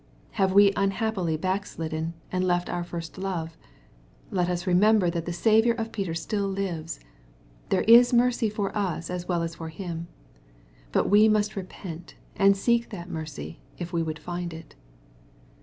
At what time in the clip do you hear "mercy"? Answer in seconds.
8.11-8.49, 13.11-13.59